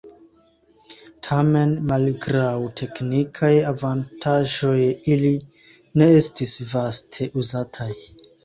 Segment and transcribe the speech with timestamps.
[1.27, 4.81] Tamen malgraŭ teknikaj avantaĝoj
[5.17, 5.35] ili
[6.03, 7.93] ne estis vaste uzataj.